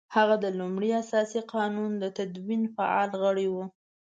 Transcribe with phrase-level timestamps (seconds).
[0.15, 3.65] هغه د لومړني اساسي قانون د تدوین فعال غړی وو.